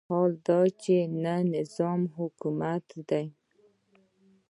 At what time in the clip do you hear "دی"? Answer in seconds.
3.09-3.25